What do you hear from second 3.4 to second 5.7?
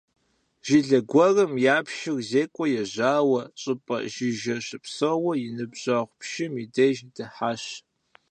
щӏыпӏэ жыжьэ щыпсэу и